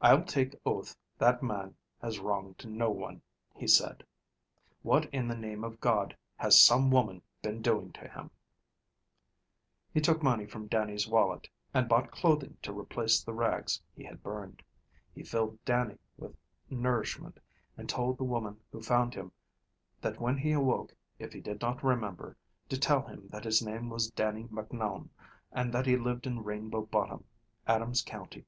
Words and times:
"I'll 0.00 0.24
take 0.24 0.56
oath 0.66 0.96
that 1.18 1.40
man 1.40 1.76
has 2.02 2.18
wronged 2.18 2.66
no 2.66 2.90
one," 2.90 3.22
he 3.54 3.68
said. 3.68 4.04
"What 4.82 5.04
in 5.14 5.28
the 5.28 5.36
name 5.36 5.62
of 5.62 5.80
God 5.80 6.16
has 6.38 6.58
some 6.58 6.90
woman 6.90 7.22
been 7.40 7.62
doing 7.62 7.92
to 7.92 8.08
him?" 8.08 8.32
He 9.94 10.00
took 10.00 10.24
money 10.24 10.44
from 10.44 10.66
Dannie's 10.66 11.06
wallet 11.06 11.48
and 11.72 11.88
bought 11.88 12.10
clothing 12.10 12.56
to 12.62 12.76
replace 12.76 13.22
the 13.22 13.32
rags 13.32 13.80
he 13.94 14.02
had 14.02 14.24
burned. 14.24 14.60
He 15.14 15.22
filled 15.22 15.64
Dannie 15.64 16.00
with 16.16 16.36
nourishment, 16.68 17.38
and 17.76 17.88
told 17.88 18.18
the 18.18 18.24
woman 18.24 18.60
who 18.72 18.82
found 18.82 19.14
him 19.14 19.30
that 20.00 20.20
when 20.20 20.36
he 20.36 20.50
awoke, 20.50 20.96
if 21.20 21.32
he 21.32 21.40
did 21.40 21.60
not 21.60 21.84
remember, 21.84 22.36
to 22.70 22.76
tell 22.76 23.02
him 23.06 23.28
that 23.28 23.44
his 23.44 23.62
name 23.64 23.88
was 23.88 24.10
Dannie 24.10 24.48
Macnoun, 24.50 25.10
and 25.52 25.72
that 25.72 25.86
he 25.86 25.96
lived 25.96 26.26
in 26.26 26.42
Rainbow 26.42 26.82
Bottom, 26.82 27.22
Adams 27.68 28.02
County. 28.02 28.44